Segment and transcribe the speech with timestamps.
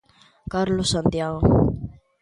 [0.53, 1.39] Carlos Santiago.